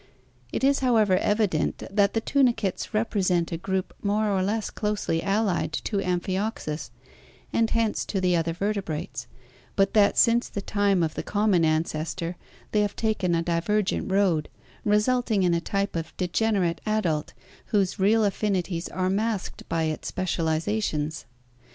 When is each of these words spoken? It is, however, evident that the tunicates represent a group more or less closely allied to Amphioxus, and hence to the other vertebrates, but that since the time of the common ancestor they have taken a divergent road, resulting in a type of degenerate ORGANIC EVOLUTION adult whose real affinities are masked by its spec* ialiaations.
It 0.51 0.63
is, 0.63 0.79
however, 0.79 1.15
evident 1.17 1.83
that 1.91 2.15
the 2.15 2.21
tunicates 2.21 2.91
represent 2.91 3.51
a 3.51 3.55
group 3.57 3.93
more 4.01 4.31
or 4.35 4.41
less 4.41 4.71
closely 4.71 5.21
allied 5.21 5.73
to 5.73 6.01
Amphioxus, 6.01 6.89
and 7.53 7.69
hence 7.69 8.03
to 8.05 8.19
the 8.19 8.35
other 8.35 8.51
vertebrates, 8.51 9.27
but 9.75 9.93
that 9.93 10.17
since 10.17 10.49
the 10.49 10.59
time 10.59 11.03
of 11.03 11.13
the 11.13 11.21
common 11.21 11.63
ancestor 11.63 12.35
they 12.71 12.81
have 12.81 12.95
taken 12.95 13.35
a 13.35 13.43
divergent 13.43 14.11
road, 14.11 14.49
resulting 14.83 15.43
in 15.43 15.53
a 15.53 15.61
type 15.61 15.95
of 15.95 16.17
degenerate 16.17 16.81
ORGANIC 16.87 16.87
EVOLUTION 16.87 16.97
adult 16.97 17.33
whose 17.67 17.99
real 17.99 18.25
affinities 18.25 18.87
are 18.89 19.07
masked 19.11 19.69
by 19.69 19.83
its 19.83 20.07
spec* 20.07 20.25
ialiaations. 20.29 21.25